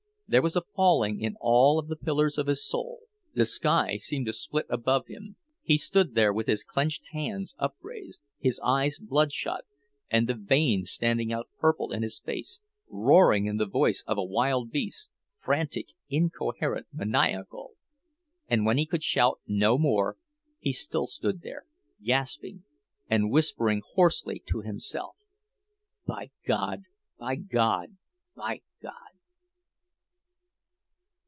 [0.33, 3.01] There was a falling in of all the pillars of his soul,
[3.33, 8.57] the sky seemed to split above him—he stood there, with his clenched hands upraised, his
[8.63, 9.65] eyes bloodshot,
[10.09, 14.23] and the veins standing out purple in his face, roaring in the voice of a
[14.23, 17.73] wild beast, frantic, incoherent, maniacal.
[18.47, 20.15] And when he could shout no more
[20.59, 21.65] he still stood there,
[22.01, 22.63] gasping,
[23.09, 25.17] and whispering hoarsely to himself:
[26.05, 26.83] "By God!
[27.19, 27.97] By God!
[28.33, 28.93] By God!"